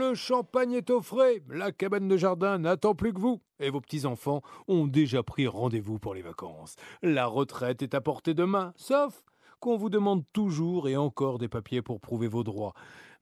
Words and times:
Le 0.00 0.14
champagne 0.14 0.72
est 0.72 0.88
au 0.88 1.02
frais, 1.02 1.42
la 1.50 1.72
cabane 1.72 2.08
de 2.08 2.16
jardin 2.16 2.56
n'attend 2.56 2.94
plus 2.94 3.12
que 3.12 3.20
vous, 3.20 3.42
et 3.58 3.68
vos 3.68 3.82
petits-enfants 3.82 4.40
ont 4.66 4.86
déjà 4.86 5.22
pris 5.22 5.46
rendez-vous 5.46 5.98
pour 5.98 6.14
les 6.14 6.22
vacances. 6.22 6.76
La 7.02 7.26
retraite 7.26 7.82
est 7.82 7.92
à 7.92 8.00
portée 8.00 8.32
de 8.32 8.44
main, 8.44 8.72
sauf 8.76 9.22
qu'on 9.60 9.76
vous 9.76 9.90
demande 9.90 10.24
toujours 10.32 10.88
et 10.88 10.96
encore 10.96 11.36
des 11.36 11.48
papiers 11.48 11.82
pour 11.82 12.00
prouver 12.00 12.28
vos 12.28 12.44
droits. 12.44 12.72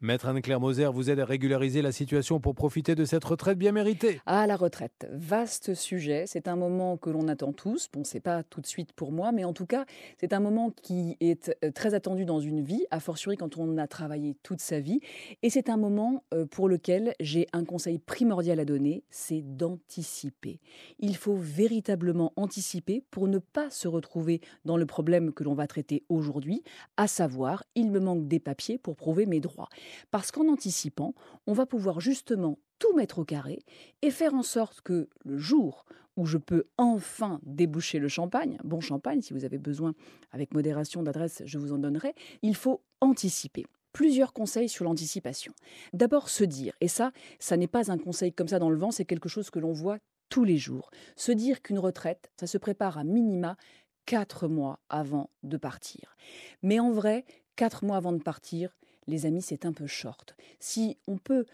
Maître 0.00 0.28
Anne-Claire 0.28 0.60
Moser 0.60 0.86
vous 0.92 1.10
aide 1.10 1.18
à 1.18 1.24
régulariser 1.24 1.82
la 1.82 1.90
situation 1.90 2.38
pour 2.38 2.54
profiter 2.54 2.94
de 2.94 3.04
cette 3.04 3.24
retraite 3.24 3.58
bien 3.58 3.72
méritée. 3.72 4.20
Ah, 4.26 4.46
la 4.46 4.54
retraite, 4.54 5.08
vaste 5.10 5.74
sujet. 5.74 6.22
C'est 6.28 6.46
un 6.46 6.54
moment 6.54 6.96
que 6.96 7.10
l'on 7.10 7.26
attend 7.26 7.52
tous. 7.52 7.88
Bon, 7.92 8.04
c'est 8.04 8.20
pas 8.20 8.44
tout 8.44 8.60
de 8.60 8.66
suite 8.66 8.92
pour 8.92 9.10
moi, 9.10 9.32
mais 9.32 9.42
en 9.42 9.52
tout 9.52 9.66
cas, 9.66 9.86
c'est 10.16 10.32
un 10.32 10.38
moment 10.38 10.70
qui 10.70 11.16
est 11.18 11.52
euh, 11.64 11.72
très 11.72 11.94
attendu 11.94 12.24
dans 12.24 12.38
une 12.38 12.62
vie, 12.62 12.86
a 12.92 13.00
fortiori 13.00 13.36
quand 13.36 13.58
on 13.58 13.76
a 13.76 13.88
travaillé 13.88 14.36
toute 14.44 14.60
sa 14.60 14.78
vie. 14.78 15.00
Et 15.42 15.50
c'est 15.50 15.68
un 15.68 15.76
moment 15.76 16.22
euh, 16.32 16.46
pour 16.46 16.68
lequel 16.68 17.14
j'ai 17.18 17.48
un 17.52 17.64
conseil 17.64 17.98
primordial 17.98 18.60
à 18.60 18.64
donner, 18.64 19.02
c'est 19.10 19.42
d'anticiper. 19.42 20.60
Il 21.00 21.16
faut 21.16 21.36
véritablement 21.36 22.32
anticiper 22.36 23.02
pour 23.10 23.26
ne 23.26 23.38
pas 23.38 23.68
se 23.70 23.88
retrouver 23.88 24.42
dans 24.64 24.76
le 24.76 24.86
problème 24.86 25.32
que 25.32 25.42
l'on 25.42 25.54
va 25.54 25.66
traiter 25.66 26.04
aujourd'hui, 26.08 26.62
à 26.96 27.08
savoir, 27.08 27.64
il 27.74 27.90
me 27.90 27.98
manque 27.98 28.28
des 28.28 28.38
papiers 28.38 28.78
pour 28.78 28.94
prouver 28.94 29.26
mes 29.26 29.40
droits. 29.40 29.68
Parce 30.10 30.30
qu'en 30.30 30.48
anticipant, 30.48 31.14
on 31.46 31.52
va 31.52 31.66
pouvoir 31.66 32.00
justement 32.00 32.58
tout 32.78 32.94
mettre 32.94 33.18
au 33.18 33.24
carré 33.24 33.60
et 34.02 34.10
faire 34.10 34.34
en 34.34 34.42
sorte 34.42 34.80
que 34.82 35.08
le 35.24 35.38
jour 35.38 35.84
où 36.16 36.26
je 36.26 36.38
peux 36.38 36.64
enfin 36.78 37.40
déboucher 37.44 37.98
le 37.98 38.08
champagne, 38.08 38.58
bon 38.64 38.80
champagne, 38.80 39.22
si 39.22 39.32
vous 39.32 39.44
avez 39.44 39.58
besoin 39.58 39.94
avec 40.32 40.52
modération 40.52 41.02
d'adresse, 41.02 41.42
je 41.44 41.58
vous 41.58 41.72
en 41.72 41.78
donnerai, 41.78 42.14
il 42.42 42.56
faut 42.56 42.82
anticiper 43.00 43.66
plusieurs 43.92 44.32
conseils 44.32 44.68
sur 44.68 44.84
l'anticipation. 44.84 45.52
D'abord 45.92 46.28
se 46.28 46.44
dire, 46.44 46.74
et 46.80 46.88
ça, 46.88 47.12
ça 47.38 47.56
n'est 47.56 47.68
pas 47.68 47.90
un 47.90 47.98
conseil 47.98 48.32
comme 48.32 48.48
ça 48.48 48.58
dans 48.58 48.70
le 48.70 48.76
vent, 48.76 48.90
c'est 48.90 49.04
quelque 49.04 49.28
chose 49.28 49.50
que 49.50 49.58
l'on 49.58 49.72
voit 49.72 49.98
tous 50.28 50.44
les 50.44 50.58
jours. 50.58 50.90
Se 51.16 51.32
dire 51.32 51.62
qu'une 51.62 51.78
retraite, 51.78 52.30
ça 52.38 52.46
se 52.46 52.58
prépare 52.58 52.98
à 52.98 53.04
minima 53.04 53.56
quatre 54.04 54.48
mois 54.48 54.80
avant 54.88 55.30
de 55.42 55.56
partir. 55.56 56.16
Mais 56.62 56.80
en 56.80 56.90
vrai, 56.90 57.24
quatre 57.56 57.84
mois 57.84 57.96
avant 57.96 58.12
de 58.12 58.22
partir, 58.22 58.76
les 59.08 59.26
amis, 59.26 59.42
c'est 59.42 59.66
un 59.66 59.72
peu 59.72 59.86
short. 59.86 60.36
Si 60.60 60.96
on 61.08 61.16
peut 61.18 61.46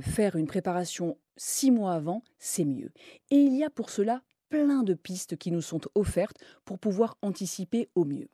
faire 0.00 0.36
une 0.36 0.46
préparation 0.46 1.16
six 1.36 1.70
mois 1.70 1.94
avant, 1.94 2.22
c'est 2.38 2.64
mieux. 2.64 2.90
Et 3.30 3.36
il 3.36 3.56
y 3.56 3.64
a 3.64 3.70
pour 3.70 3.90
cela 3.90 4.22
plein 4.48 4.82
de 4.82 4.94
pistes 4.94 5.36
qui 5.36 5.50
nous 5.50 5.62
sont 5.62 5.80
offertes 5.94 6.38
pour 6.64 6.78
pouvoir 6.78 7.16
anticiper 7.22 7.88
au 7.94 8.04
mieux. 8.04 8.28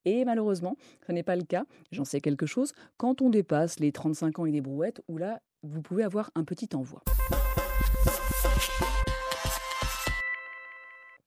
Et 0.06 0.24
malheureusement, 0.24 0.76
ce 1.06 1.12
n'est 1.12 1.22
pas 1.22 1.36
le 1.36 1.42
cas. 1.42 1.66
J'en 1.90 2.04
sais 2.04 2.22
quelque 2.22 2.46
chose. 2.46 2.72
Quand 2.96 3.20
on 3.20 3.28
dépasse 3.28 3.78
les 3.78 3.92
35 3.92 4.38
ans 4.38 4.46
et 4.46 4.52
des 4.52 4.62
brouettes, 4.62 5.02
où 5.08 5.18
là, 5.18 5.42
vous 5.62 5.82
pouvez 5.82 6.04
avoir 6.04 6.30
un 6.34 6.44
petit 6.44 6.70
envoi. 6.74 7.02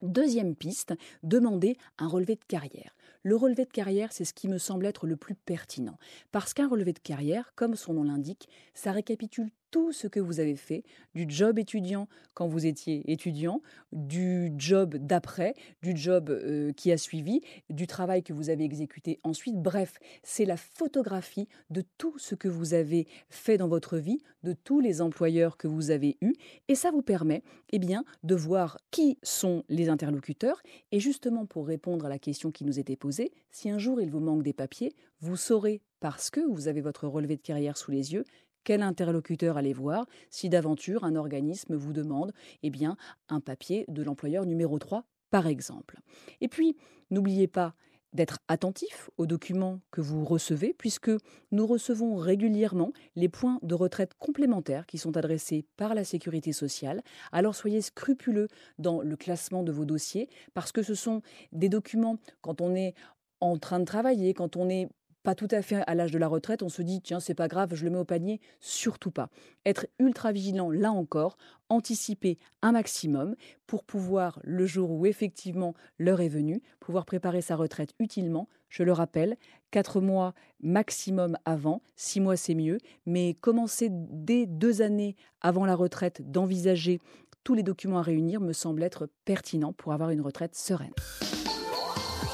Deuxième 0.02 0.56
piste, 0.56 0.94
demander 1.22 1.76
un 1.98 2.08
relevé 2.08 2.36
de 2.36 2.44
carrière. 2.48 2.96
Le 3.22 3.36
relevé 3.36 3.66
de 3.66 3.70
carrière, 3.70 4.12
c'est 4.12 4.24
ce 4.24 4.32
qui 4.32 4.48
me 4.48 4.56
semble 4.56 4.86
être 4.86 5.06
le 5.06 5.16
plus 5.16 5.34
pertinent. 5.34 5.98
Parce 6.32 6.54
qu'un 6.54 6.68
relevé 6.68 6.92
de 6.94 6.98
carrière, 6.98 7.52
comme 7.54 7.76
son 7.76 7.92
nom 7.92 8.04
l'indique, 8.04 8.48
ça 8.72 8.92
récapitule 8.92 9.50
tout 9.70 9.92
ce 9.92 10.06
que 10.06 10.20
vous 10.20 10.40
avez 10.40 10.56
fait, 10.56 10.82
du 11.14 11.26
job 11.28 11.58
étudiant 11.58 12.08
quand 12.34 12.46
vous 12.46 12.66
étiez 12.66 13.10
étudiant, 13.10 13.62
du 13.92 14.52
job 14.56 14.96
d'après, 14.96 15.54
du 15.82 15.96
job 15.96 16.30
euh, 16.30 16.72
qui 16.72 16.92
a 16.92 16.96
suivi, 16.96 17.40
du 17.68 17.86
travail 17.86 18.22
que 18.22 18.32
vous 18.32 18.50
avez 18.50 18.64
exécuté 18.64 19.20
ensuite. 19.24 19.56
Bref, 19.56 19.98
c'est 20.22 20.44
la 20.44 20.56
photographie 20.56 21.48
de 21.70 21.84
tout 21.98 22.18
ce 22.18 22.34
que 22.34 22.48
vous 22.48 22.74
avez 22.74 23.06
fait 23.28 23.56
dans 23.56 23.68
votre 23.68 23.98
vie, 23.98 24.20
de 24.42 24.52
tous 24.52 24.80
les 24.80 25.02
employeurs 25.02 25.56
que 25.56 25.68
vous 25.68 25.90
avez 25.90 26.16
eus, 26.20 26.34
et 26.68 26.74
ça 26.74 26.90
vous 26.90 27.02
permet 27.02 27.42
eh 27.70 27.78
bien, 27.78 28.04
de 28.22 28.34
voir 28.34 28.78
qui 28.90 29.18
sont 29.22 29.64
les 29.68 29.88
interlocuteurs. 29.88 30.62
Et 30.92 31.00
justement, 31.00 31.46
pour 31.46 31.66
répondre 31.66 32.06
à 32.06 32.08
la 32.08 32.18
question 32.18 32.50
qui 32.50 32.64
nous 32.64 32.78
était 32.78 32.96
posée, 32.96 33.32
si 33.50 33.70
un 33.70 33.78
jour 33.78 34.00
il 34.00 34.10
vous 34.10 34.20
manque 34.20 34.42
des 34.42 34.52
papiers, 34.52 34.94
vous 35.20 35.36
saurez, 35.36 35.80
parce 36.00 36.30
que 36.30 36.40
vous 36.40 36.68
avez 36.68 36.80
votre 36.80 37.06
relevé 37.06 37.36
de 37.36 37.42
carrière 37.42 37.76
sous 37.76 37.90
les 37.90 38.12
yeux, 38.12 38.24
quel 38.64 38.82
interlocuteur 38.82 39.56
aller 39.56 39.72
voir 39.72 40.06
si 40.30 40.48
d'aventure 40.48 41.04
un 41.04 41.16
organisme 41.16 41.74
vous 41.74 41.92
demande 41.92 42.32
eh 42.62 42.70
bien, 42.70 42.96
un 43.28 43.40
papier 43.40 43.84
de 43.88 44.02
l'employeur 44.02 44.46
numéro 44.46 44.78
3, 44.78 45.04
par 45.30 45.46
exemple? 45.46 45.98
Et 46.40 46.48
puis, 46.48 46.76
n'oubliez 47.10 47.46
pas 47.46 47.74
d'être 48.12 48.40
attentif 48.48 49.10
aux 49.18 49.26
documents 49.26 49.80
que 49.90 50.00
vous 50.00 50.24
recevez, 50.24 50.74
puisque 50.76 51.10
nous 51.52 51.66
recevons 51.66 52.16
régulièrement 52.16 52.92
les 53.14 53.28
points 53.28 53.58
de 53.62 53.74
retraite 53.74 54.14
complémentaires 54.18 54.86
qui 54.86 54.98
sont 54.98 55.16
adressés 55.16 55.64
par 55.76 55.94
la 55.94 56.04
sécurité 56.04 56.52
sociale. 56.52 57.02
Alors 57.30 57.54
soyez 57.54 57.80
scrupuleux 57.82 58.48
dans 58.78 59.00
le 59.00 59.16
classement 59.16 59.62
de 59.62 59.72
vos 59.72 59.84
dossiers, 59.84 60.28
parce 60.54 60.72
que 60.72 60.82
ce 60.82 60.94
sont 60.94 61.22
des 61.52 61.68
documents, 61.68 62.18
quand 62.40 62.60
on 62.60 62.74
est 62.74 62.94
en 63.40 63.56
train 63.58 63.78
de 63.78 63.84
travailler, 63.84 64.34
quand 64.34 64.56
on 64.56 64.68
est 64.68 64.88
pas 65.22 65.34
tout 65.34 65.48
à 65.50 65.62
fait 65.62 65.82
à 65.86 65.94
l'âge 65.94 66.12
de 66.12 66.18
la 66.18 66.28
retraite, 66.28 66.62
on 66.62 66.68
se 66.68 66.82
dit 66.82 67.00
tiens, 67.00 67.20
c'est 67.20 67.34
pas 67.34 67.48
grave, 67.48 67.74
je 67.74 67.84
le 67.84 67.90
mets 67.90 67.98
au 67.98 68.04
panier, 68.04 68.40
surtout 68.60 69.10
pas. 69.10 69.28
Être 69.66 69.86
ultra 69.98 70.32
vigilant 70.32 70.70
là 70.70 70.92
encore, 70.92 71.36
anticiper 71.68 72.38
un 72.62 72.72
maximum 72.72 73.36
pour 73.66 73.84
pouvoir 73.84 74.40
le 74.42 74.66
jour 74.66 74.90
où 74.90 75.06
effectivement 75.06 75.74
l'heure 75.98 76.20
est 76.20 76.28
venue, 76.28 76.62
pouvoir 76.80 77.04
préparer 77.04 77.42
sa 77.42 77.56
retraite 77.56 77.94
utilement. 77.98 78.48
Je 78.68 78.82
le 78.82 78.92
rappelle, 78.92 79.36
quatre 79.70 80.00
mois 80.00 80.34
maximum 80.62 81.36
avant, 81.44 81.82
six 81.96 82.20
mois 82.20 82.36
c'est 82.36 82.54
mieux, 82.54 82.78
mais 83.04 83.34
commencer 83.34 83.88
dès 83.90 84.46
deux 84.46 84.80
années 84.80 85.16
avant 85.40 85.64
la 85.64 85.74
retraite 85.74 86.30
d'envisager 86.30 87.00
tous 87.44 87.54
les 87.54 87.62
documents 87.62 87.98
à 87.98 88.02
réunir 88.02 88.40
me 88.40 88.52
semble 88.52 88.82
être 88.82 89.08
pertinent 89.24 89.72
pour 89.72 89.92
avoir 89.92 90.10
une 90.10 90.20
retraite 90.20 90.54
sereine. 90.54 90.92